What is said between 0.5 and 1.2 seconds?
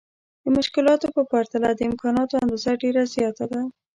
مشکلاتو